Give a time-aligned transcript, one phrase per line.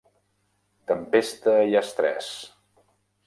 [0.91, 2.31] Tempesta i estrès.